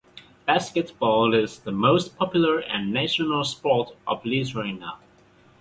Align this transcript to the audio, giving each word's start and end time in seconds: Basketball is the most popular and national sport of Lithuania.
Basketball 0.47 1.35
is 1.35 1.59
the 1.59 1.71
most 1.71 2.17
popular 2.17 2.57
and 2.57 2.91
national 2.91 3.43
sport 3.43 3.95
of 4.07 4.25
Lithuania. 4.25 4.95